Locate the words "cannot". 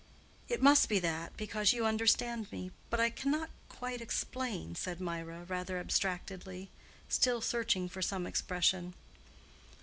3.11-3.51